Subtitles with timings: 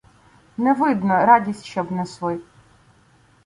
[0.57, 2.39] Не видно, радість щоб несли.